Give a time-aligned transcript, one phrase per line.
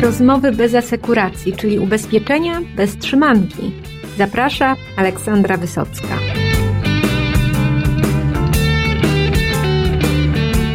[0.00, 3.72] rozmowy bez asekuracji, czyli ubezpieczenia bez trzymanki.
[4.18, 6.18] Zaprasza Aleksandra Wysocka.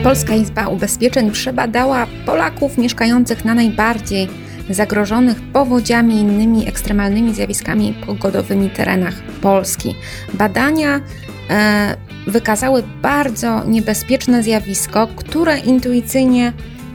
[0.03, 4.27] Polska Izba Ubezpieczeń przebadała Polaków mieszkających na najbardziej
[4.69, 9.95] zagrożonych powodziami i innymi ekstremalnymi zjawiskami pogodowymi terenach Polski.
[10.33, 11.01] Badania
[11.49, 11.95] e,
[12.27, 16.53] wykazały bardzo niebezpieczne zjawisko, które intuicyjnie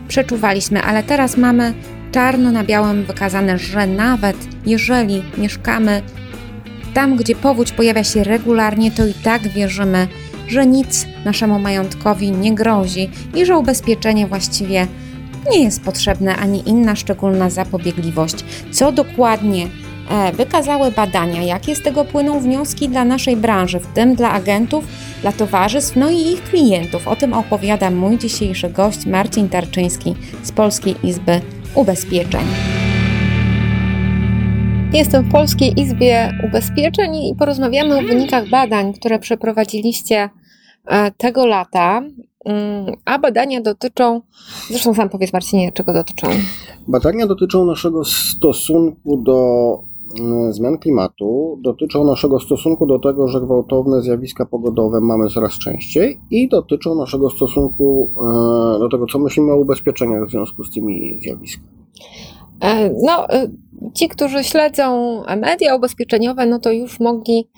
[0.09, 1.75] przeczuwaliśmy, ale teraz mamy
[2.13, 6.03] czarno na białym wykazane, że nawet jeżeli mieszkamy
[6.95, 10.09] tam, gdzie powódź pojawia się regularnie, to i tak wierzymy,
[10.49, 14.87] że nic naszemu majątkowi nie grozi i że ubezpieczenie właściwie
[15.51, 18.45] nie jest potrzebne ani inna szczególna zapobiegliwość.
[18.73, 19.67] Co dokładnie
[20.11, 24.85] e, wykazały badania, jakie z tego płyną wnioski dla naszej branży, w tym dla agentów,
[25.23, 27.09] dla towarzystw, no i ich klientów.
[27.09, 31.41] O tym opowiada mój dzisiejszy gość Marcin Tarczyński z Polskiej Izby
[31.75, 32.45] Ubezpieczeń.
[34.93, 40.31] Jestem w Polskiej Izbie Ubezpieczeń i porozmawiamy o wynikach badań, które przeprowadziliście
[40.87, 42.03] e, tego lata.
[42.45, 44.21] Mm, a badania dotyczą,
[44.69, 46.29] zresztą sam powiedz Marcinie, czego dotyczą?
[46.89, 49.90] Badania dotyczą naszego stosunku do
[50.51, 56.49] zmian klimatu, dotyczą naszego stosunku do tego, że gwałtowne zjawiska pogodowe mamy coraz częściej i
[56.49, 58.11] dotyczą naszego stosunku
[58.77, 61.69] e, do tego, co myślimy o ubezpieczeniach w związku z tymi zjawiskami.
[62.61, 63.51] E, no, e,
[63.95, 67.49] ci, którzy śledzą media ubezpieczeniowe, no to już mogli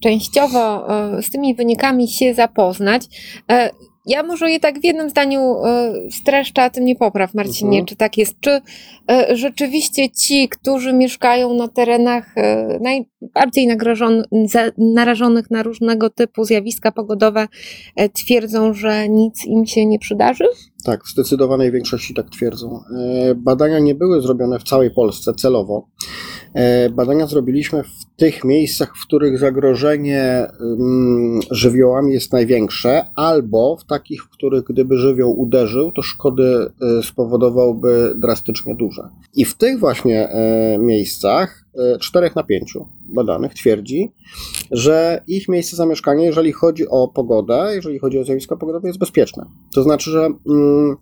[0.00, 0.86] częściowo
[1.22, 3.06] z tymi wynikami się zapoznać.
[4.06, 7.86] Ja może je tak w jednym zdaniu e, streszczę, a ty mnie popraw, Marcinie, mhm.
[7.86, 8.40] czy tak jest.
[8.40, 8.60] Czy
[9.10, 13.68] e, rzeczywiście ci, którzy mieszkają na terenach e, najbardziej
[14.78, 17.48] narażonych na różnego typu zjawiska pogodowe,
[18.12, 20.44] twierdzą, że nic im się nie przydarzy?
[20.84, 22.80] Tak, w zdecydowanej większości tak twierdzą.
[23.36, 25.88] Badania nie były zrobione w całej Polsce celowo.
[26.92, 34.24] Badania zrobiliśmy w tych miejscach, w których zagrożenie mm, żywiołami jest największe, albo w takich,
[34.24, 36.66] w których gdyby żywioł uderzył, to szkody
[36.98, 39.08] y, spowodowałby drastycznie duże.
[39.34, 41.64] I w tych właśnie e, miejscach
[42.00, 42.78] 4 na 5
[43.14, 44.12] badanych twierdzi,
[44.70, 49.46] że ich miejsce zamieszkania, jeżeli chodzi o pogodę, jeżeli chodzi o zjawiska pogodowe, jest bezpieczne.
[49.74, 50.96] To znaczy, że mm,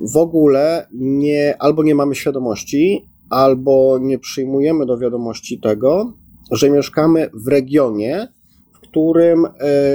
[0.00, 6.12] w ogóle nie, albo nie mamy świadomości, albo nie przyjmujemy do wiadomości tego,
[6.50, 8.28] że mieszkamy w regionie,
[8.72, 9.50] w którym e,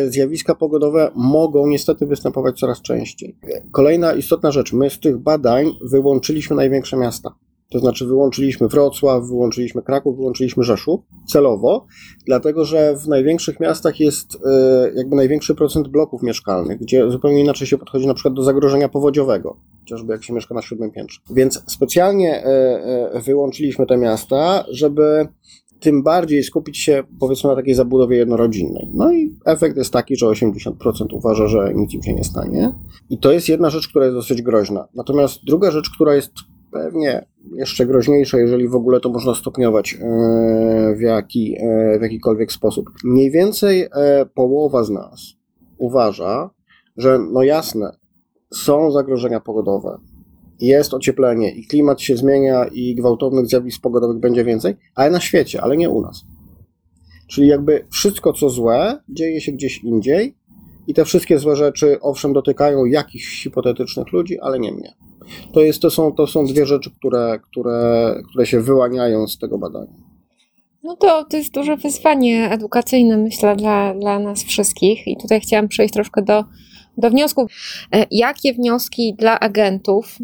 [0.10, 3.36] zjawiska pogodowe mogą niestety występować coraz częściej.
[3.72, 7.36] Kolejna istotna rzecz, my z tych badań wyłączyliśmy największe miasta.
[7.72, 11.86] To znaczy wyłączyliśmy Wrocław, wyłączyliśmy Kraków, wyłączyliśmy Rzeszów celowo,
[12.26, 17.68] dlatego że w największych miastach jest e, jakby największy procent bloków mieszkalnych, gdzie zupełnie inaczej
[17.68, 21.20] się podchodzi na przykład do zagrożenia powodziowego, chociażby jak się mieszka na siódmym piętrze.
[21.32, 25.28] Więc specjalnie e, wyłączyliśmy te miasta, żeby
[25.80, 28.90] tym bardziej skupić się powiedzmy na takiej zabudowie jednorodzinnej.
[28.94, 30.72] No i efekt jest taki, że 80%
[31.12, 32.74] uważa, że nic im się nie stanie.
[33.10, 34.88] I to jest jedna rzecz, która jest dosyć groźna.
[34.96, 36.32] Natomiast druga rzecz, która jest
[36.72, 42.52] pewnie jeszcze groźniejsza, jeżeli w ogóle to można stopniować e, w, jaki, e, w jakikolwiek
[42.52, 42.90] sposób.
[43.04, 45.22] Mniej więcej e, połowa z nas
[45.78, 46.50] uważa,
[46.98, 47.92] że no jasne,
[48.54, 49.98] są zagrożenia pogodowe,
[50.60, 55.62] jest ocieplenie i klimat się zmienia i gwałtownych zjawisk pogodowych będzie więcej, ale na świecie,
[55.62, 56.26] ale nie u nas.
[57.28, 60.36] Czyli jakby wszystko, co złe, dzieje się gdzieś indziej
[60.88, 64.94] i te wszystkie złe rzeczy, owszem, dotykają jakichś hipotetycznych ludzi, ale nie mnie.
[65.54, 69.58] To, jest, to, są, to są dwie rzeczy, które, które, które się wyłaniają z tego
[69.58, 70.10] badania.
[70.84, 75.08] No to, to jest duże wyzwanie edukacyjne, myślę, dla, dla nas wszystkich.
[75.08, 76.44] I tutaj chciałam przejść troszkę do,
[76.98, 77.52] do wniosków.
[77.94, 80.18] E, jakie wnioski dla agentów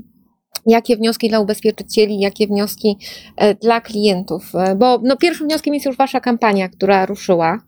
[0.67, 2.97] jakie wnioski dla ubezpieczycieli, jakie wnioski
[3.37, 4.55] e, dla klientów.
[4.55, 7.61] E, bo no, pierwszym wnioskiem jest już Wasza kampania, która ruszyła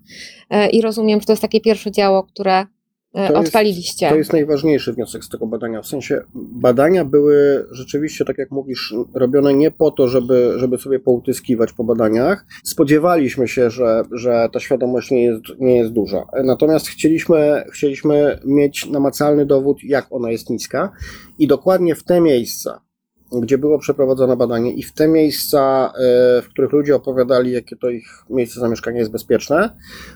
[0.71, 2.65] i rozumiem, że to jest takie pierwsze działo, które
[3.13, 4.05] to odpaliliście.
[4.05, 5.81] Jest, to jest najważniejszy wniosek z tego badania.
[5.81, 10.99] W sensie badania były rzeczywiście, tak jak mówisz, robione nie po to, żeby, żeby sobie
[10.99, 12.45] poutyskiwać po badaniach.
[12.63, 16.25] Spodziewaliśmy się, że, że ta świadomość nie jest, nie jest duża.
[16.43, 20.91] Natomiast chcieliśmy, chcieliśmy mieć namacalny dowód, jak ona jest niska.
[21.39, 22.86] I dokładnie w te miejsca,
[23.31, 27.89] gdzie było przeprowadzone badanie i w te miejsca, e, w których ludzie opowiadali, jakie to
[27.89, 29.69] ich miejsce zamieszkania jest bezpieczne,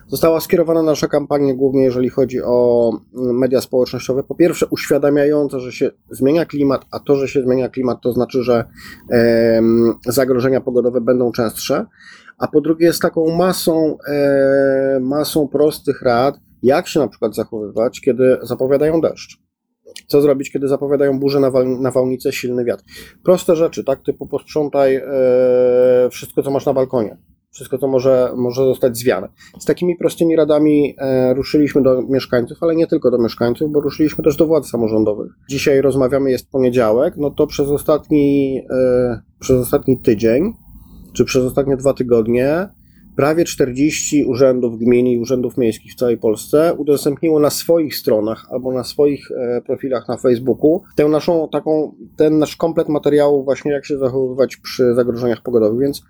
[0.08, 4.24] została skierowana nasza kampania, głównie jeżeli chodzi o mm, media społecznościowe.
[4.24, 8.44] Po pierwsze, uświadamiające, że się zmienia klimat, a to, że się zmienia klimat, to znaczy,
[8.44, 8.66] że
[10.06, 11.86] zagrożenia pogodowe będą częstsze.
[12.38, 18.02] A po drugie, z taką masą, e, masą prostych rad, jak się na przykład zachowywać,
[18.02, 19.41] kiedy zapowiadają deszcz
[20.08, 22.84] Co zrobić, kiedy zapowiadają burzę, nawal- nawałnicę, silny wiatr?
[23.24, 24.04] Proste rzeczy, tak?
[24.04, 25.04] Typu posprzątaj e,
[26.12, 27.18] wszystko, co masz na balkonie.
[27.52, 29.30] Wszystko, co może, może zostać zwiane.
[29.60, 34.24] Z takimi prostymi radami e, ruszyliśmy do mieszkańców, ale nie tylko do mieszkańców, bo ruszyliśmy
[34.24, 35.32] też do władz samorządowych.
[35.50, 40.54] Dzisiaj rozmawiamy, jest poniedziałek, no to przez ostatni, e, przez ostatni tydzień,
[41.14, 42.70] czy przez ostatnie dwa tygodnie,
[43.22, 48.72] prawie 40 urzędów gmin i urzędów miejskich w całej Polsce udostępniło na swoich stronach albo
[48.72, 53.86] na swoich e, profilach na Facebooku tę naszą taką, ten nasz komplet materiału właśnie jak
[53.86, 56.02] się zachowywać przy zagrożeniach pogodowych, więc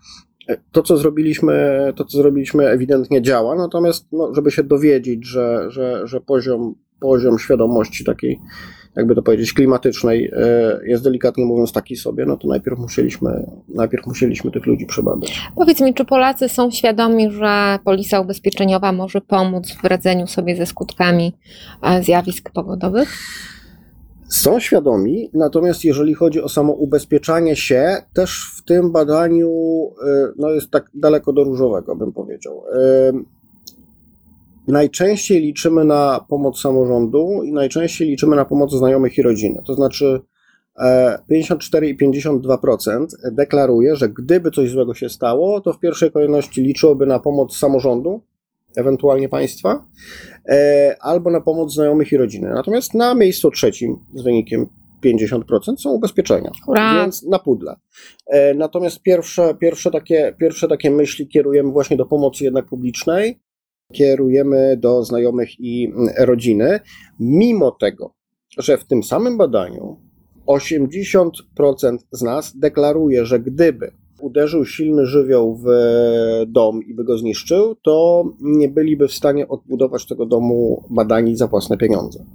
[0.48, 5.66] e, to, co zrobiliśmy, to, co zrobiliśmy, ewidentnie działa, natomiast, no, żeby się dowiedzieć, że,
[5.69, 8.39] że, że poziom, poziom świadomości takiej,
[8.95, 14.07] jakby to powiedzieć, klimatycznej e, jest delikatnie mówiąc taki sobie, no to najpierw musieliśmy, najpierw
[14.07, 15.42] musieliśmy tych ludzi przebadać.
[15.56, 20.65] Powiedz mi, czy Polacy są świadomi, że polisa ubezpieczeniowa może pomóc w radzeniu sobie ze
[20.65, 21.33] skutkami
[21.81, 23.18] e, zjawisk pogodowych?
[24.31, 30.50] Są świadomi, natomiast jeżeli chodzi o samo ubezpieczanie się, też w tym badaniu y, no
[30.50, 32.63] jest tak daleko do różowego, bym powiedział.
[34.68, 39.62] Najczęściej liczymy na pomoc samorządu i najczęściej liczymy na pomoc znajomych i rodziny.
[39.66, 40.22] To znaczy
[40.80, 47.19] e, 54,52% deklaruje, że gdyby coś złego się stało, to w pierwszej kolejności liczyłoby na
[47.19, 48.22] pomoc samorządu,
[48.75, 49.86] ewentualnie państwa,
[50.50, 52.50] e, albo na pomoc znajomych i rodziny.
[52.50, 54.68] Natomiast na miejscu trzecim z wynikiem
[55.06, 57.02] 50% są ubezpieczenia, Hurra!
[57.02, 57.75] więc na pudle.
[58.28, 63.40] E, Natomiast pierwsze, pierwsze, takie, pierwsze takie myśli kierujemy właśnie do pomocy jednak publicznej,
[63.91, 66.79] kierujemy do znajomych i mm, rodziny,
[67.19, 68.13] mimo tego,
[68.57, 69.97] że w tym samym badaniu
[70.47, 71.31] 80%
[72.11, 73.91] z nas deklaruje, że gdyby
[74.21, 75.67] uderzył silny żywioł w
[76.47, 81.47] dom i by go zniszczył, to nie byliby w stanie odbudować tego domu badani za
[81.47, 82.25] własne pieniądze.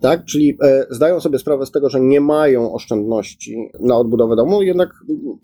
[0.00, 0.24] Tak?
[0.24, 4.90] Czyli e, zdają sobie sprawę z tego, że nie mają oszczędności na odbudowę domu, jednak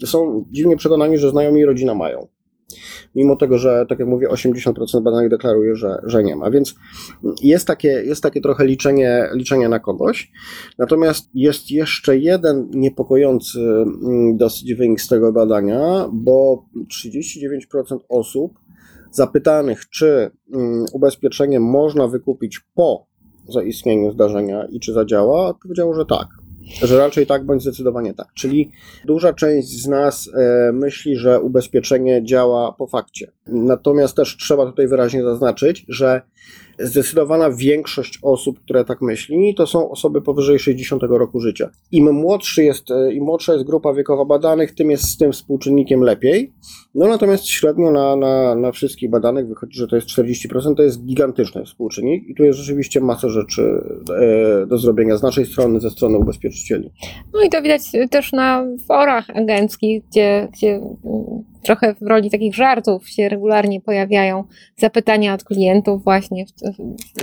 [0.05, 2.27] są dziwnie przekonani, że znajomi i rodzina mają.
[3.15, 6.51] Mimo tego, że, tak jak mówię, 80% badanych deklaruje, że, że nie ma.
[6.51, 6.75] Więc
[7.43, 10.33] jest takie, jest takie trochę liczenie, liczenie na kogoś.
[10.79, 18.53] Natomiast jest jeszcze jeden niepokojący mm, dosyć wynik z tego badania, bo 39% osób
[19.11, 23.07] zapytanych, czy mm, ubezpieczenie można wykupić po
[23.49, 26.42] zaistnieniu zdarzenia i czy zadziała, odpowiedziało, że tak.
[26.83, 28.27] Że raczej tak, bądź zdecydowanie tak.
[28.35, 28.73] Czyli
[29.05, 33.33] duża część z nas e, myśli, że ubezpieczenie działa po fakcie.
[33.47, 36.23] Natomiast też trzeba tutaj wyraźnie zaznaczyć, że
[36.83, 41.71] zdecydowana większość osób, które tak myśli, to są osoby powyżej 60 roku życia.
[41.93, 46.01] Im młodszy jest, e, im młodsza jest grupa wiekowa badanych, tym jest z tym współczynnikiem
[46.01, 46.53] lepiej.
[46.95, 51.05] No natomiast średnio na, na, na wszystkich badanych wychodzi, że to jest 40%, to jest
[51.05, 53.63] gigantyczny współczynnik i tu jest rzeczywiście masa rzeczy
[54.21, 56.91] e, do zrobienia z naszej strony, ze strony ubezpieczycieli.
[57.35, 60.81] No i to widać też na forach agenckich, gdzie, gdzie
[61.63, 64.45] trochę w roli takich żartów się regularnie pojawiają
[64.77, 66.45] zapytania od klientów właśnie,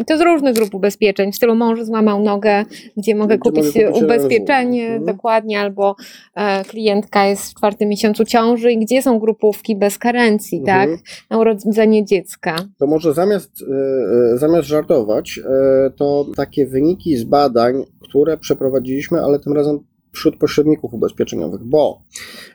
[0.01, 2.65] i to z różnych grup ubezpieczeń, w stylu mąż złamał nogę,
[2.97, 4.87] gdzie mogę Gdzie kupić, mogę kupić ubezpieczenie.
[4.87, 5.05] Mhm.
[5.05, 5.95] dokładnie, albo
[6.35, 10.89] e, klientka jest w czwartym miesiącu ciąży i gdzie są grupówki bez karencji, Mhm.
[10.89, 10.99] tak,
[11.29, 12.55] na urodzenie dziecka.
[12.77, 19.21] To może zamiast, e, e, zamiast żartować, e, to takie wyniki z badań, które przeprowadziliśmy,
[19.21, 19.79] ale tym razem
[20.11, 22.01] wśród pośredników ubezpieczeniowych, bo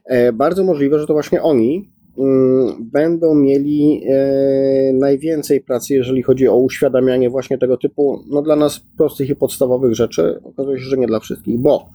[0.05, 6.49] e, bardzo możliwe, że to właśnie oni mm, będą mieli e, najwięcej pracy, jeżeli chodzi
[6.49, 10.41] o uświadamianie właśnie tego typu, no dla nas prostych i podstawowych rzeczy.
[10.45, 11.89] Okazuje się, że nie dla wszystkich, bo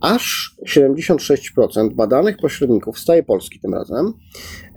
[0.00, 4.12] aż 76% badanych pośredników z całej Polski tym razem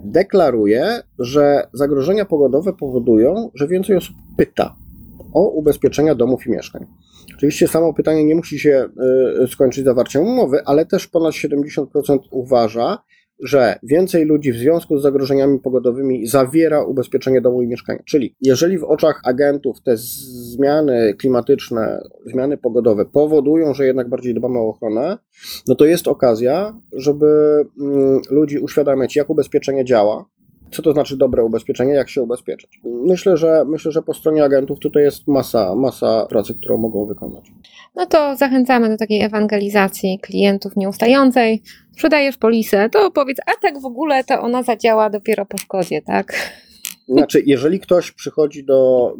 [0.04, 4.76] deklaruje, że zagrożenia pogodowe powodują, że więcej osób pyta
[5.32, 6.86] o ubezpieczenia domów i mieszkań.
[7.36, 8.88] Oczywiście samo pytanie nie musi się
[9.44, 12.98] y, skończyć zawarciem umowy, ale też ponad 70% uważa,
[13.42, 18.02] że więcej ludzi w związku z zagrożeniami pogodowymi zawiera ubezpieczenie domu i mieszkania.
[18.06, 24.58] Czyli jeżeli w oczach agentów te zmiany klimatyczne, zmiany pogodowe powodują, że jednak bardziej dbamy
[24.58, 25.18] o ochronę,
[25.68, 27.26] no to jest okazja, żeby
[27.80, 30.24] mm, ludzi uświadamiać, jak ubezpieczenie działa,
[30.70, 32.80] co to znaczy dobre ubezpieczenie, jak się ubezpieczyć.
[32.84, 37.44] Myślę, że myślę, że po stronie agentów tutaj jest masa, masa pracy, którą mogą wykonać.
[37.96, 41.62] No to zachęcamy do takiej ewangelizacji klientów nieustającej.
[41.92, 46.32] Sprzedajesz polisę, to powiedz, a tak w ogóle to ona zadziała dopiero po szkodzie, tak?
[47.08, 49.12] Znaczy, jeżeli ktoś przychodzi do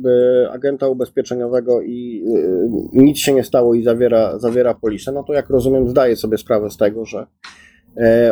[0.44, 5.32] y, agenta ubezpieczeniowego i y, nic się nie stało i zawiera, zawiera polisę, no to
[5.32, 7.26] jak rozumiem, zdaje sobie sprawę z tego, że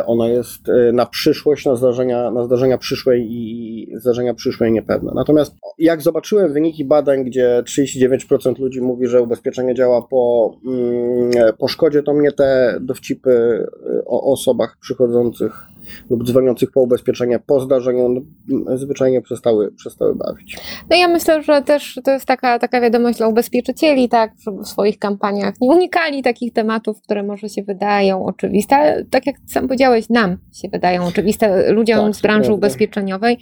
[0.05, 5.11] ona jest e, na przyszłość, na zdarzenia, na zdarzenia przyszłe i zdarzenia przyszłe i niepewne.
[5.15, 11.67] Natomiast jak zobaczyłem wyniki badań, gdzie 39% ludzi mówi, że ubezpieczenie działa po, mm, po
[11.67, 15.76] szkodzie, to mnie te dowcipy e, o osobach przychodzących
[16.09, 20.57] lub dzwoniących po ubezpieczenie po zdarzeniu no, zwyczajnie przestały, przestały bawić.
[20.89, 24.67] No ja myślę, że też to jest taka, taka wiadomość dla ubezpieczycieli, tak, żeby w
[24.67, 29.67] swoich kampaniach nie unikali takich tematów, które może się wydają oczywiste, ale tak jak sam
[29.67, 33.37] powiedziałeś, nam się wydają oczywiste, ludziom tak, z branży ubezpieczeniowej,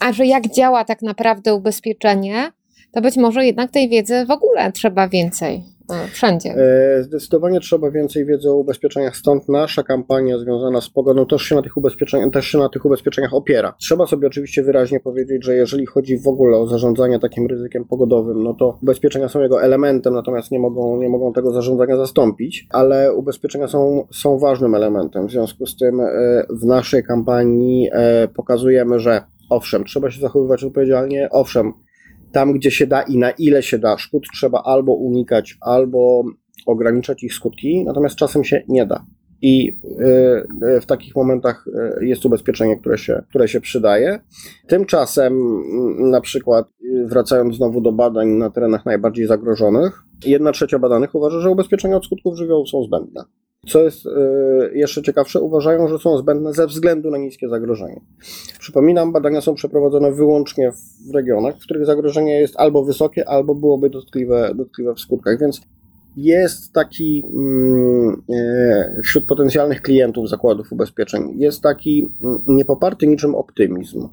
[0.00, 2.52] a że jak działa tak naprawdę ubezpieczenie,
[2.92, 5.62] to być może jednak tej wiedzy w ogóle trzeba więcej.
[5.92, 6.50] E, wszędzie.
[6.50, 11.54] E, zdecydowanie trzeba więcej wiedzy o ubezpieczeniach, stąd nasza kampania związana z pogodą też się
[11.54, 13.74] na tych ubezpieczeniach, też się na tych ubezpieczeniach opiera.
[13.80, 18.42] Trzeba sobie oczywiście wyraźnie powiedzieć, że jeżeli chodzi w ogóle o zarządzanie takim ryzykiem pogodowym,
[18.42, 23.14] no to ubezpieczenia są jego elementem, natomiast nie mogą, nie mogą tego zarządzania zastąpić, ale
[23.14, 25.26] ubezpieczenia są, są ważnym elementem.
[25.26, 26.06] W związku z tym e,
[26.50, 27.90] w naszej kampanii
[28.34, 31.72] pokazujemy, że owszem, trzeba się zachowywać odpowiedzialnie, owszem,
[32.32, 36.24] tam, gdzie się da i na ile się da, szkód trzeba albo unikać, albo
[36.66, 39.06] ograniczać ich skutki, natomiast czasem się nie da.
[39.42, 39.76] I
[40.76, 41.66] y, w takich momentach
[42.00, 44.20] y, jest ubezpieczenie, które się, które się przydaje.
[44.66, 50.78] Tymczasem, mm, na przykład, y, wracając znowu do badań na terenach najbardziej zagrożonych, jedna trzecia
[50.78, 53.24] badanych uważa, że ubezpieczenia od skutków żywiołu są zbędne.
[53.66, 54.08] Co jest
[54.72, 58.00] jeszcze ciekawsze, uważają, że są zbędne ze względu na niskie zagrożenie.
[58.58, 60.72] Przypominam, badania są przeprowadzone wyłącznie
[61.10, 65.60] w regionach, w których zagrożenie jest albo wysokie, albo byłoby dotkliwe, dotkliwe w skutkach, więc
[66.16, 74.08] jest taki mm, e, wśród potencjalnych klientów zakładów ubezpieczeń, jest taki mm, niepoparty niczym optymizm.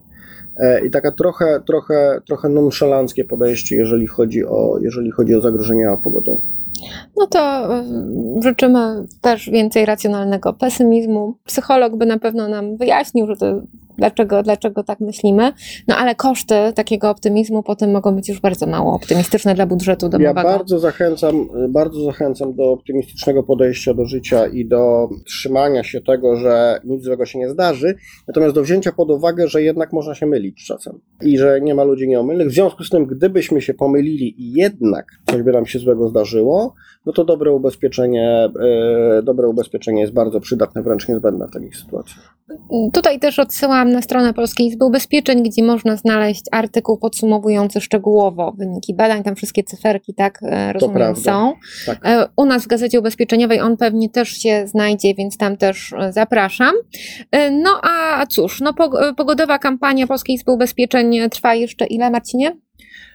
[0.58, 5.98] E, I taka trochę, trochę, trochę nonszalanckie podejście, jeżeli chodzi o, jeżeli chodzi o zagrożenia
[5.98, 6.59] pogodowe.
[7.18, 7.40] No to
[7.76, 7.84] e,
[8.44, 11.36] życzymy też więcej racjonalnego pesymizmu.
[11.46, 13.46] Psycholog by na pewno nam wyjaśnił, że to
[14.00, 15.52] dlaczego, dlaczego tak myślimy.
[15.88, 20.40] No ale koszty takiego optymizmu potem mogą być już bardzo mało optymistyczne dla budżetu domowego.
[20.40, 26.36] Ja bardzo zachęcam, bardzo zachęcam do optymistycznego podejścia do życia i do trzymania się tego,
[26.36, 27.96] że nic złego się nie zdarzy,
[28.28, 31.84] natomiast do wzięcia pod uwagę, że jednak można się mylić czasem i że nie ma
[31.84, 32.48] ludzi nieomylnych.
[32.48, 36.74] W związku z tym, gdybyśmy się pomylili i jednak coś by nam się złego zdarzyło,
[37.06, 42.36] no to dobre ubezpieczenie, e, dobre ubezpieczenie jest bardzo przydatne, wręcz niezbędne w takich sytuacjach.
[42.94, 48.94] Tutaj też odsyłam na stronę Polskiej Izby Ubezpieczeń, gdzie można znaleźć artykuł podsumowujący szczegółowo wyniki
[48.96, 51.54] badań, tam wszystkie cyferki, tak e, rozumiem, są.
[51.86, 52.00] Tak.
[52.06, 56.76] E, u nas w Gazecie Ubezpieczeniowej on pewnie też się znajdzie, więc tam też zapraszam.
[57.52, 58.74] No a cóż, no
[59.18, 62.56] pogodowa kampania Polskiej Izby Ubezpieczeń trwa jeszcze ile, Marcinie?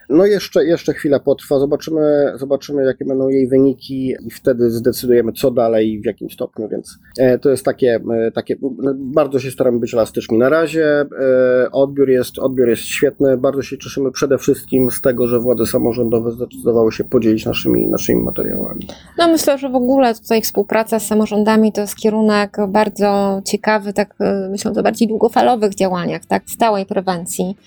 [0.09, 5.51] No jeszcze, jeszcze chwilę potrwa, zobaczymy, zobaczymy jakie będą jej wyniki i wtedy zdecydujemy co
[5.51, 9.51] dalej i w jakim stopniu, więc e, to jest takie, e, takie no, bardzo się
[9.51, 10.37] staramy być elastyczni.
[10.37, 15.27] Na razie e, odbiór jest, odbiór jest świetny, bardzo się cieszymy przede wszystkim z tego,
[15.27, 18.87] że władze samorządowe zdecydowały się podzielić naszymi, naszymi materiałami.
[19.17, 24.15] No myślę, że w ogóle tutaj współpraca z samorządami to jest kierunek bardzo ciekawy, tak
[24.49, 27.57] myślę o bardziej długofalowych działaniach, tak, stałej prewencji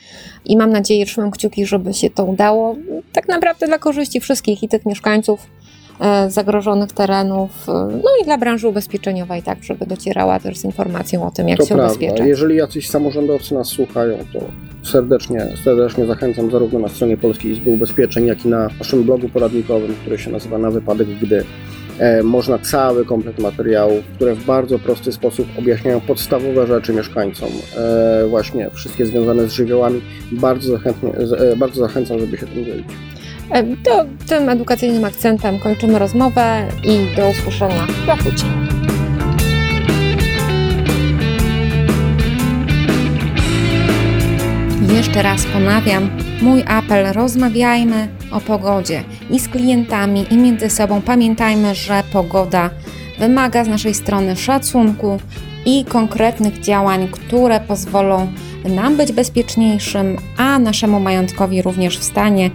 [0.44, 2.76] i mam nadzieję, trzymam kciuki, żeby się to udało
[3.12, 5.46] tak naprawdę dla korzyści wszystkich i tych mieszkańców
[6.00, 11.26] e, zagrożonych terenów, e, no i dla branży ubezpieczeniowej, tak, żeby docierała też z informacją
[11.26, 11.86] o tym, jak to się prawda.
[11.92, 12.28] ubezpieczać.
[12.28, 14.40] Jeżeli jacyś samorządowcy nas słuchają, to
[14.90, 19.94] serdecznie, serdecznie zachęcam zarówno na stronie Polskiej Izby Ubezpieczeń, jak i na naszym blogu poradnikowym,
[20.00, 21.44] który się nazywa Na Wypadek Gdy.
[21.98, 28.26] E, można cały komplet materiałów, które w bardzo prosty sposób objaśniają podstawowe rzeczy mieszkańcom, e,
[28.28, 30.00] właśnie wszystkie związane z żywiołami.
[30.32, 32.86] Bardzo, e, bardzo zachęcam, żeby się tym dzielić.
[33.84, 38.48] To tym edukacyjnym akcentem kończymy rozmowę i do usłyszenia za tydzień.
[44.96, 46.10] Jeszcze raz ponawiam
[46.42, 51.02] mój apel: rozmawiajmy o pogodzie i z klientami, i między sobą.
[51.02, 52.70] Pamiętajmy, że pogoda
[53.18, 55.18] wymaga z naszej strony szacunku
[55.66, 58.32] i konkretnych działań, które pozwolą
[58.64, 62.50] nam być bezpieczniejszym, a naszemu majątkowi również w stanie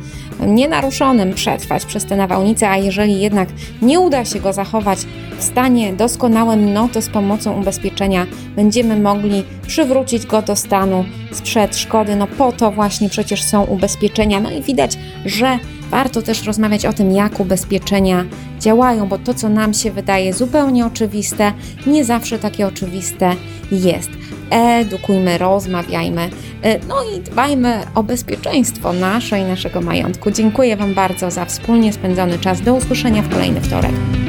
[0.47, 3.49] nienaruszonym przetrwać przez te nawałnice, a jeżeli jednak
[3.81, 4.99] nie uda się go zachować
[5.37, 8.25] w stanie doskonałym, no to z pomocą ubezpieczenia
[8.55, 12.15] będziemy mogli przywrócić go do stanu sprzed szkody.
[12.15, 14.39] No po to właśnie przecież są ubezpieczenia.
[14.39, 15.59] No i widać, że
[15.93, 18.25] warto też rozmawiać o tym, jak ubezpieczenia
[18.59, 21.53] działają, bo to, co nam się wydaje zupełnie oczywiste,
[21.87, 23.35] nie zawsze takie oczywiste
[23.71, 24.09] jest.
[24.49, 26.29] Edukujmy, rozmawiajmy,
[26.63, 30.31] e, no i dbajmy o bezpieczeństwo nasze i naszego majątku.
[30.31, 32.61] Dziękuję Wam bardzo za wspólnie spędzony czas.
[32.61, 34.22] Do usłyszenia w kolejny wtorek.